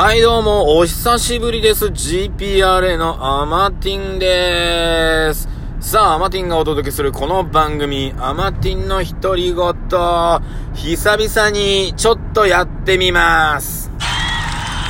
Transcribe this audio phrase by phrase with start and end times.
[0.00, 1.86] はい、どうも、お久しぶりです。
[1.86, 5.48] GPRA のアマティンでーす。
[5.80, 13.90] さあ、アマティンがお届けするこの番組、アマティンの独り言、久々にちょっとやってみます。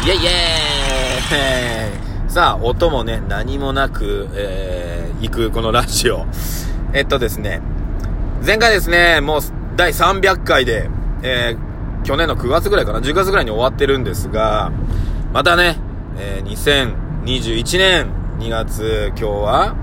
[0.05, 0.25] イェイイェ
[2.27, 6.27] イさあ、音もね、何もなく、えー、行くこのラジオ。
[6.93, 7.63] えっとですね、
[8.45, 9.41] 前回ですね、もう
[9.75, 10.91] 第300回で、
[11.23, 11.69] えー、
[12.05, 14.71] 去年の9月ぐらいかな、10月ぐらいに終わってるんですが、
[15.33, 15.77] またね、
[16.17, 16.83] えー、
[17.23, 19.77] 2021年2月、今日は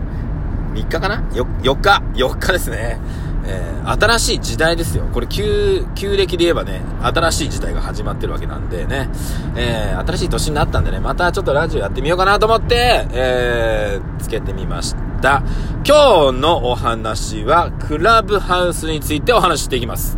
[0.74, 3.00] 3日かな ?4 日 ?4 日ですね。
[3.48, 5.06] えー、新しい時代ですよ。
[5.14, 9.08] これ旧、旧暦で言えばね、新しい時代が始まってるわけなんでね、
[9.56, 15.44] えー、新しい年になったんでね、またちょっとラジオやってみようかなと思って、えー、つけてみました。
[15.86, 20.18] 今日のお話は、クラブハウスについてお話ししていきます。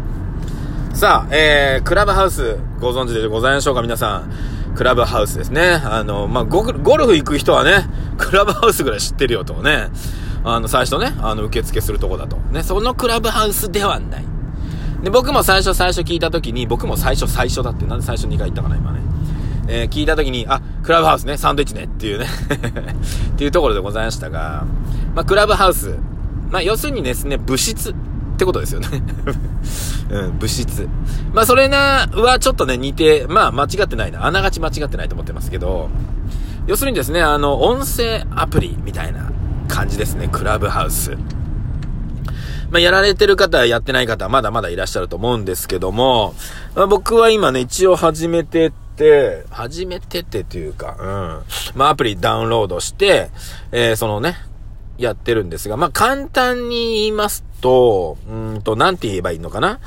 [0.93, 4.56] さあ、えー、クラブハウス、ご存知でございましょうか、皆さん。
[4.77, 5.81] クラブハウスですね。
[5.83, 9.89] あの、まあ、ゴゴルフ行く人はね、 クラブハウスぐらい知ってるよとね。
[10.43, 12.37] あの、最初ね、あの、受付するとこだと。
[12.51, 14.25] ね、そのクラブハウスではない。
[15.01, 18.99] で、僕も最初最初聞いたときに、僕も最初最初だって、なんで最初2回言ったかな、今ね。
[19.67, 22.27] えー、聞いたときに、あ、クラブハウスね、サンドイッチね、っていうね
[23.33, 24.63] っていうところでございましたが、
[25.15, 25.95] まあ、クラブハウス。
[26.51, 27.95] まあ、要するにですね、物質
[28.37, 28.87] ってことですよね
[30.11, 30.87] うん、物質。
[31.33, 34.25] まあ、それな、はちょっとね、似て、まあ、間違ってないな。
[34.25, 35.89] あながち間違ってないと思ってますけど、
[36.67, 39.31] 要するにですね、あの、音声アプリみたいな
[39.67, 41.17] 感じですね、クラブハウス。
[42.69, 46.35] まあ、やられてる方、やってない方、まだまだいらっしゃると思うんですけども、
[46.75, 51.79] まあ、僕は今ね、一応始めてて、始めててというか、うん。
[51.79, 53.31] まあ、アプリダウンロードして、
[53.71, 54.37] えー、そのね、
[54.97, 59.79] やってるんですが、まあ、簡単に言いますと、うんと、なんて言えばいいのかな？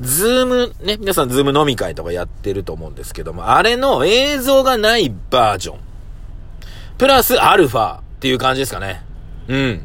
[0.00, 5.78] Zoom、ね、皆さん Zoom 飲み会とかやってると思うんですけども、あれの映像がないバージョン。
[6.98, 9.02] プラスアルファっていう感じですかね。
[9.48, 9.82] うん。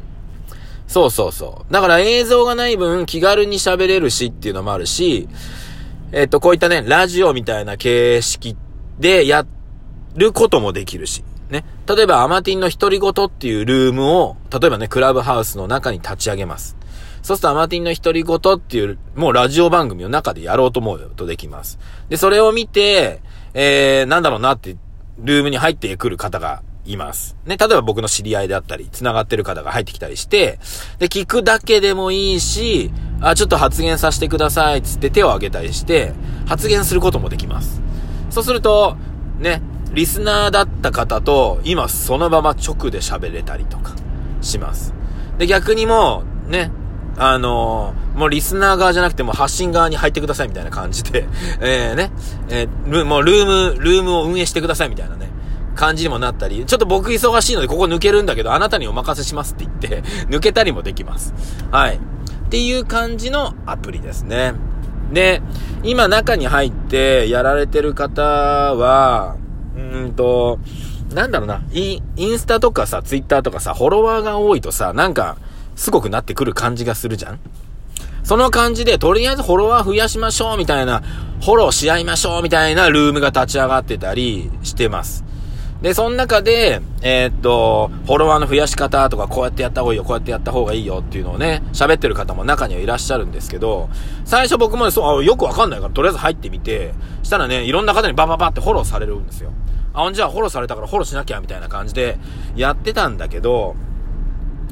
[0.88, 1.72] そうそうそう。
[1.72, 5.28] だから映像がない分気軽に喋れるしっていうのもあるし、
[6.12, 8.56] えっ、と、こういったね、ラジオみたいな形式
[8.98, 9.46] でや
[10.14, 11.24] ることもできるし。
[11.52, 11.64] ね。
[11.86, 16.76] 例えば、アマティンの独り言っていうルームを、例えばね、クラブハウスの中に立ち上げます。
[17.22, 21.78] そうすると、アマティンの独り言っていう、もうラジオ番組の中でやろうと思うとできます。
[22.08, 23.20] で、それを見て、
[23.54, 24.76] えー、なんだろうなって、
[25.18, 27.36] ルームに入ってくる方がいます。
[27.44, 30.58] ね、例えば僕の知り合いであったり、繋がってる方が入ってきたりして、
[30.98, 36.14] で、聞くだけでもいいし、あ、ちょっと発言させてください、つって手を挙げたりして、
[36.46, 37.82] 発言することもできます。
[38.30, 38.96] そうすると、
[39.38, 39.62] ね、
[39.92, 43.94] リスナーだった方と、今そのまま直で喋れたりとか、
[44.40, 44.94] します。
[45.38, 46.70] で、逆にも、ね、
[47.16, 51.26] あのー、もうリスナー側じゃなくても発信側に入ってくださいみたいな感じで、
[51.60, 52.10] えー、ね、
[52.48, 55.30] えー、もうルーム、ルームを運営してくださいみたいなね、
[55.74, 61.34] 感じにもなったり、ちょっと僕忙しいのでここ抜けるんだけど、あなたにお任せしますって言って、 抜けたりもできます。
[61.70, 61.96] はい。
[61.96, 64.54] っていう感じのアプリですね。
[65.12, 65.42] で、
[65.82, 69.36] 今中に入ってやられてる方は、
[69.76, 70.58] うーんと、
[71.14, 75.36] なんだろうな、イン、インスタとかさ、ツイッターとかさ、フォロワーが多いとさ、なんか、
[75.76, 77.40] すごくなってくる感じがするじゃん？
[78.24, 81.02] その感じで、とりあえずフォロワー増やしましょうみたいな、
[81.40, 85.24] フォローし合いましょうみたいなルームが立ち上がってたりしてます。
[85.82, 93.90] で、その中で、えー、っと、フォロワーの増やし方とか、こうやってやった方がいいよ、こうやってやった方がいいよっていうのをね、喋ってる方も中にはいらっしゃるんですけど、
[94.24, 96.94] 最初僕もそう、あよくわかんないから、とりあえず入ってみて、
[97.24, 99.50] したらね、いろんな方にバババってフォローされるんですよ。
[99.92, 102.16] あ、ほんじゃあフォローされたからフォローしなきゃ、みたいな感じで、
[102.54, 103.74] やってたんだけど、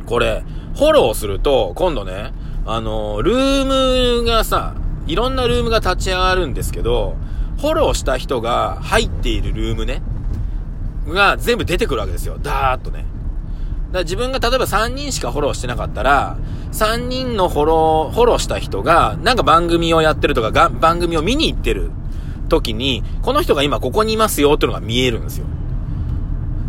[0.07, 0.45] これ、
[0.77, 2.33] フォローすると、今度ね、
[2.67, 4.75] あの、ルームがさ、
[5.09, 7.17] いろんなルームが立ち上がるんですけど、
[7.59, 10.03] フォローした人が入っているルームね、
[11.11, 12.39] が全部出てくるわけですよ。
[12.43, 12.99] ダーッとね。
[12.99, 13.09] だか
[13.99, 16.39] ら自分が例えば3人しかフォローしてなかったら、
[16.73, 21.91] 3人のフォロー、フォローした人が、なんか番組をやってるとか、が番組を見に行ってる
[22.49, 25.47] 時に、この人が今ここにいますよっていうのが見えるんですよ。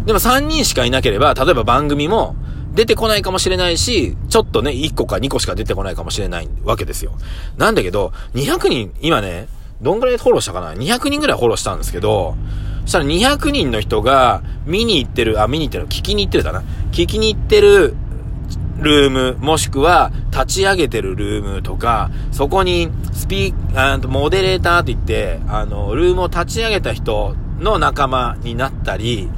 [0.05, 2.35] でも3人しかいなければ、例えば番組も
[2.73, 7.11] 出てこないかもしれないし、ちょっとね、1個か2個しか出てこないかもしれないわけですよ。
[7.57, 9.47] なんだけど、200人、今ね、
[9.81, 12.35] どんぐらいフォローしたかな ?200 人ぐらいフォローしたんですけど、
[12.85, 16.63] そしたら200人の人が見に行ってる、あ、見に行ってる、聞きに行ってるだな。
[16.91, 17.95] 聞きに行ってる
[18.79, 29.29] ルーム、もしくは立ち上げてるルームとか、そこにスピー、モデレーターって言って、あの、ルームを立ち上げた人の仲間になったり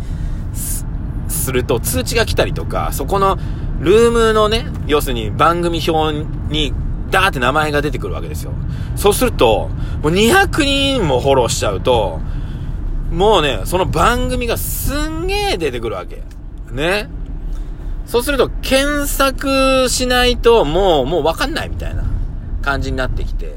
[0.54, 0.86] す、
[1.28, 3.38] すると通知が来たりとか、そこの
[3.80, 6.74] ルームのね、要するに番組表に
[7.12, 8.54] ダーって名前が出てくるわけですよ。
[8.96, 9.70] そうすると、
[10.02, 12.22] もう200人もフォローしちゃうと、
[13.14, 16.24] もうね、その番組がすんげー出てくるわけ。
[16.72, 17.08] ね。
[18.08, 22.04] そうすると、検索しないと、もう、もうわかんないみたいな
[22.64, 23.56] 感じになってきて。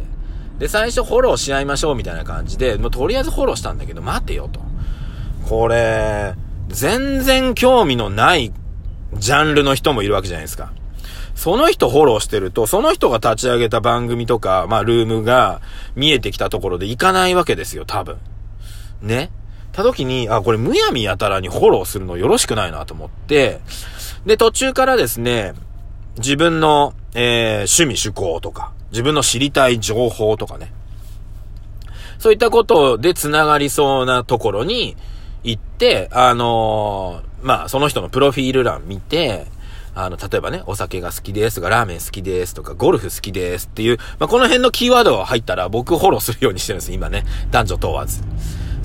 [0.58, 4.60] で、最初フォローし合いましょうみたいな感じで、もうとりあえずフォローしたんだけど、待てよと。
[5.48, 6.34] これ、
[6.68, 8.52] 全然興味のない
[9.14, 10.72] ジャンルの人もいるわけじゃないですか。
[11.34, 15.60] その人フォローしてると、その人が立ち上げた番組とか、まあ、ルームが
[15.94, 18.18] 見えてきたところで行かないわけですよ、多分。
[19.02, 19.30] ね。
[19.76, 23.60] た時に、あ、これむやみやたらにフォローするのよろしくないなと思って、
[24.24, 25.52] で、途中からですね、
[26.16, 30.72] 自分の、えー、趣味趣向とか、自分の知りたい情報とかね。
[32.18, 34.96] そういったことで繋がりそうなところに
[35.44, 39.46] 行って、あのー、まあ、その人のプロフィール欄見て、
[39.94, 47.24] あの、例えばね、お酒が好きですとか、ラーメン好きですとか、ゴルフ好きですっていう、まあ、この辺のキーワードが入ったら僕フォローするようにしてるんです今ね。
[47.50, 48.22] 男女問わず。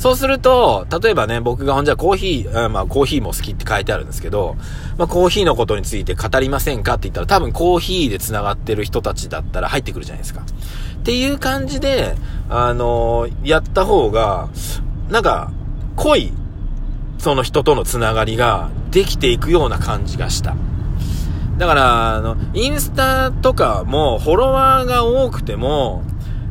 [0.02, 4.56] そうすると、例えばね、僕がほんじゃコーヒー、まあコーヒーも好きって書いてあるんですけど、
[4.98, 10.42] まあコーヒーのことについて語りませんかって言ったら多分コーヒーで繋がってる人たちだったら入ってくるじゃないですか。
[10.42, 12.16] っていう感じで、
[12.50, 14.50] あのー、やった方が、
[15.12, 15.52] なんか、
[15.98, 16.34] 濃い、
[17.20, 20.56] その人との繋がりができていくような感じがした。
[21.60, 26.02] だから、あの、インスタとかもフォロワーが多くても、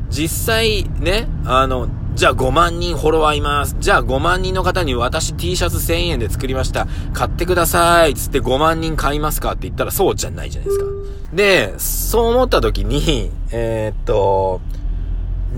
[0.09, 3.77] 実際ね、あの、じゃあ5万人フォロワーいます。
[3.79, 6.87] じゃあ5万人の方に私 T シャツ1000円で作りました。
[7.13, 8.15] 買ってください。
[8.15, 9.53] つって5万人買いますか？
[9.53, 10.85] って言ったらそうじゃないじゃないですか。
[11.33, 14.61] で、そう思った時に、えー、っと、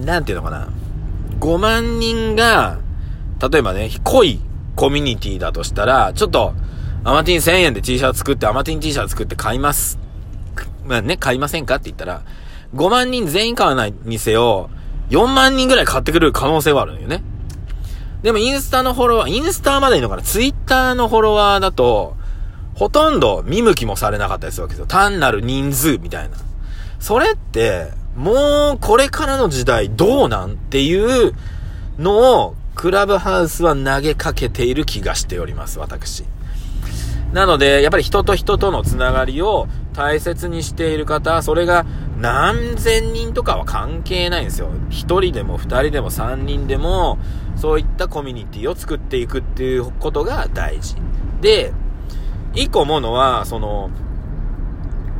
[0.04, 0.68] なんていうのかな。
[1.40, 2.78] 5万人が、
[3.50, 4.38] 例えばね、濃い
[4.76, 6.54] コミュニティだとしたら、ちょっと、
[7.04, 9.98] アマティン1000円で T シャツ作って、アマティン T シャツ作って買います。
[10.84, 11.76] まあね、買いませんか？
[11.76, 12.22] って言ったら、
[12.74, 14.70] 5万人全員買わないにせよ、
[15.10, 17.22] 4万人ぐらい買ってくれる可能性はあるのよね。
[18.22, 20.22] でもインスタのフォロワー、インスタまでいいのかな？
[20.22, 22.16] ツイッターのフォロワーだと、
[22.74, 24.86] ほとんど見向きもされなかったりするわけですよ。
[24.86, 26.36] 単なる人数みたいな。
[27.00, 31.34] それって、もうこれからの時代どうなんっていう
[31.98, 36.24] のを、クラブハウスは投げかけている気がしております、私。
[37.32, 41.84] なので、やっぱり人と人とのつながりを大切にしている方、それが
[42.22, 44.70] 何千人とかは関係ないんですよ。
[44.90, 47.18] 一人でも二人でも三人でも、
[47.56, 50.94] そういったコミュニティを作っていくっていうことが大事。
[51.40, 51.72] で、
[52.54, 53.90] 一個思うのは、その、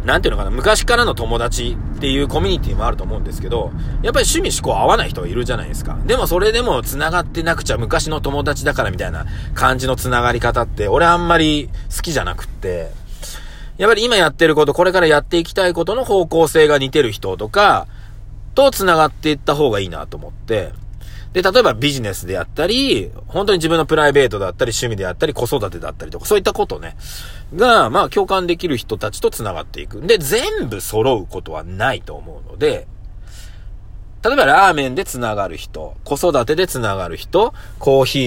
[0.05, 3.73] なんていうのかな、昔からの友達っていうコミュニティもあると思うんですけど、
[4.03, 5.99] やっぱり趣味思考合わない人いるじゃないですか。
[6.07, 12.93] でもそれでも繋がってなくちゃ昔の友達だからみたいな感じの繋がり方って、俺あんまり好きじゃなくって、
[13.79, 17.87] やっぱり今やってること、これからやっていきたいことの方向性が似てる人とか、
[18.55, 20.73] と繋がっていった方がいいなと思って、
[21.33, 26.97] で、例えばビジネスであったり、本当に自分のプライベートだったり、趣味であったり、子育てだったりとか、そういったことね、
[27.57, 30.03] が、まあ共感できる人たちと繋がっていく。
[30.03, 32.87] で、全部揃うことはないと思うので、
[34.23, 38.19] 例えばラーメンで繋がる人、子育てで繋がる人、コーヒ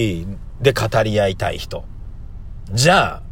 [0.62, 1.86] ーで語り合いたい人。
[2.72, 3.25] じゃあ、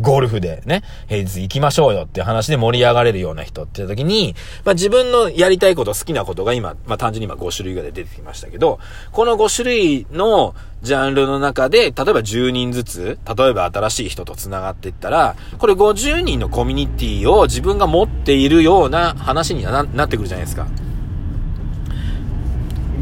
[0.00, 8.78] ゴルフでね、平日行きましょうよっていう話で盛り上がれるような人って時に、まあ自分のやりたいこと、好きなことが今、まあ単純に今5種類ぐらい出てきましたけど、
[9.12, 20.66] この5種類のジャンルの中で、例えば10人ずつ、例えば新しい人と繋がっていったら、これ50人のコミュニティを自分が持っているような話になってくるじゃないですか。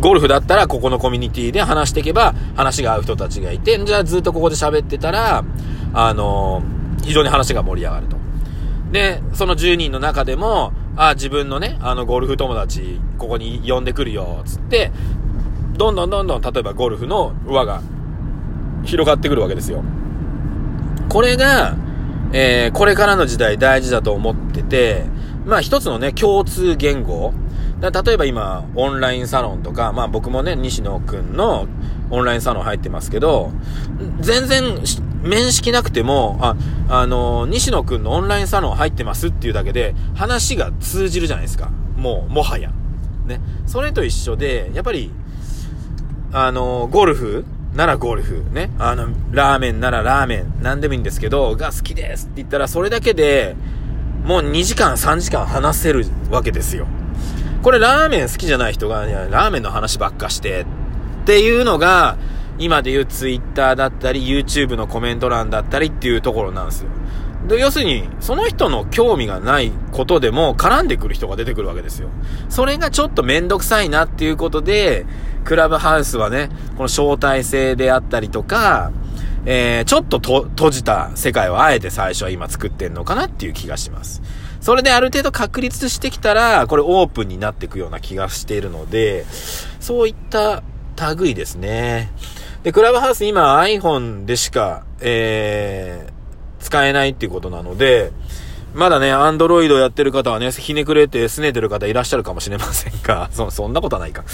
[0.01, 5.45] ゴルフだったらここのコミュニティで話していけば話が合う人たちがいて、じゃあずっとここで喋ってたら、
[5.93, 8.17] あのー非常に話が盛り上がると。
[8.93, 14.91] で、その10人の中でも、あ、自分のね、あの、ゴルフ友達、ここに呼んでくるよ、つって、
[15.77, 17.83] どんどんどんどん、例えばゴルフの輪が
[18.85, 19.85] 広がってくるわけですよ。
[21.09, 21.77] これが、
[22.33, 25.05] えー、これからの時代大事だと思ってて、
[25.47, 27.33] まあ一つのね、共通言語。
[27.81, 31.69] だ例えば今、オンラインサロンとか、まあ僕もね、西野くんの
[32.11, 33.53] オンラインサロン入ってますけど、
[34.21, 34.81] 全然
[35.23, 36.57] 面識なくても、あ、
[36.89, 41.71] あの、西野くんのオンラインサロン入ってますっていうだけで、話が通じるじゃないですか。
[41.97, 42.71] もう、もはや。
[43.27, 43.41] ね。
[43.67, 45.13] それと一緒で、やっぱり、
[46.33, 47.45] あの、ゴルフ
[47.75, 48.71] ならゴルフ、ね。
[48.79, 53.57] あの、ラーメンならラーメン、なんでもいいんですけど、が好きですって言ったら、それだけで、
[54.25, 56.87] もう2時間、3時間話せるわけですよ。
[57.63, 60.63] これラーメン好きじゃない人が、いや、ラーメンの話ばっかして、
[61.23, 62.17] っていうのが、
[62.59, 66.91] 今で言う Twitter だったり、YouTube のコメント欄だったりっていうところなんですよ。
[67.47, 72.09] で、要するに、その人の興味がないことでも絡んでくる人が出てくるわけですよ。
[72.49, 75.07] それがちょっとめんどくさいなっていうことで、
[75.45, 78.91] クラブハウスはね、この招待制であったりとか、
[79.47, 84.21] えー、ちょっとと閉じた世界をあえて最初は今作ってんのかなっていう気がします。
[84.61, 89.25] それである程度確立してきたら、これオープンになっていくような気がしているので、
[89.81, 90.63] そういった
[91.17, 92.13] 類ですね。
[92.63, 98.13] で、クラブハウス今 iPhone でしか、えー、使えないっていうことなので、
[98.75, 104.25] まだね、アンドロイドやってる方はね、ひねくれて拗ねてる方いらっしゃるかもしれませんが、 そ、そんなことはないか。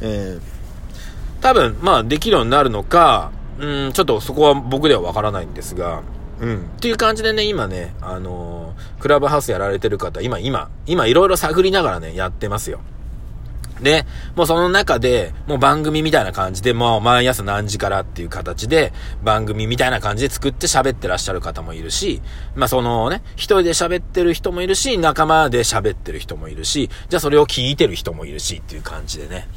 [0.00, 6.02] えー、多分、まあ、できるようになるのか、うん、ちょっとそこは僕ではわからないんですが、
[6.40, 6.56] うん。
[6.76, 12.80] っていう感じでね、今ね、あのー、クラブハウスやられてる方、今、今、今いろいろ探りながらね、やってますよ。
[13.80, 22.22] で、もうその中で、もう番組みたいな感じで、もう毎朝何時からっていう形で、番組みたいな感じで作って喋ってらっしゃる方もいるし、
[22.54, 29.48] まあそのね、一人で喋ってる人もいるし、仲間で喋ってる人もいるし、じゃあそれを聞いてる人もいるしっていう感じでね。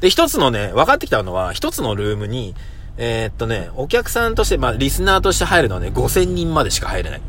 [0.00, 2.54] で、一つのね、分かってきたのは、一つのルームに、
[2.96, 7.20] えー、っとね、お客さんとして、まあ、リスナーとして入るのはね、5000人までしか入れない。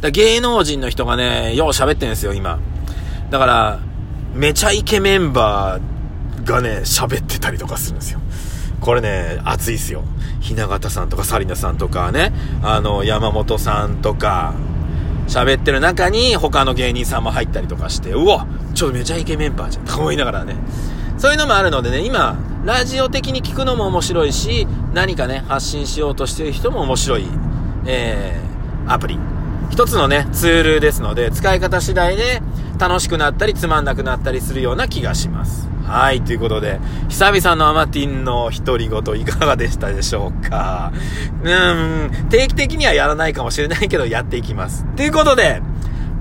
[0.00, 2.58] だ芸能人の人がね、よう喋ってんですよ、今。
[3.30, 3.80] だから、
[4.36, 8.20] めちゃイケメンバーがね、喋ってたりとかするんですよ。
[8.82, 10.04] これね、熱いっすよ。
[10.40, 14.54] ひな形さんとかサリナさんとかね、あの、山本さんとか、
[15.26, 20.54] 喋ってる中に他の芸人さんも入ったりとかして、うわちょっとめちゃイケメンバーじゃんと思いながらね。
[21.16, 27.24] そういうのもあるのでね、今、ラジオ的に聞くのも面白いし、何かね、発信しようとしてる人も面白い、
[27.86, 29.18] えー、アプリ。
[29.70, 32.42] 一つのね、ツールですので、使い方次第で
[32.78, 35.68] 楽しくなったりつまんなくなったりするような気がします。
[35.86, 40.92] はい、ということで、久々のアマティンの独り言いかがでしたでしょうか
[41.44, 44.84] うーん、定期的にはやらないかもしれないけど、やっていきます。
[44.96, 45.62] ということで、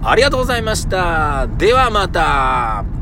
[0.03, 1.47] ありがとうございました。
[1.57, 2.94] ではまた。